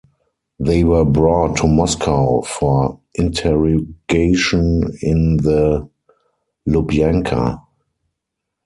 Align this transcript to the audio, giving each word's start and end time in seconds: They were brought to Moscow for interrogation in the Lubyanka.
They 0.59 0.83
were 0.83 1.05
brought 1.05 1.57
to 1.57 1.67
Moscow 1.67 2.41
for 2.41 2.99
interrogation 3.13 4.97
in 4.99 5.37
the 5.37 5.87
Lubyanka. 6.67 7.61